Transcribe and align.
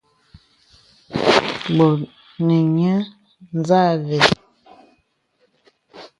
Bɔ 1.75 1.87
nə̀ 2.45 2.61
nyə̄ 2.75 2.99
nzâ 3.57 3.81
və̀. 4.07 4.19